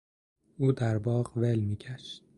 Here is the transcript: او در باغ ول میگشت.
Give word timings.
او 0.57 0.71
در 0.71 0.97
باغ 0.97 1.37
ول 1.37 1.59
میگشت. 1.59 2.23